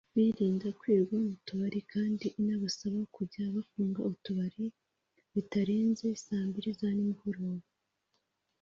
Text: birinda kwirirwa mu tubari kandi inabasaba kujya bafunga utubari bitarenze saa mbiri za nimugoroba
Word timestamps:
birinda 0.15 0.67
kwirirwa 0.79 1.15
mu 1.25 1.33
tubari 1.45 1.79
kandi 1.93 2.25
inabasaba 2.39 2.99
kujya 3.15 3.43
bafunga 3.55 3.99
utubari 4.13 4.65
bitarenze 5.33 6.07
saa 6.25 6.43
mbiri 6.47 6.69
za 6.79 6.89
nimugoroba 6.95 7.67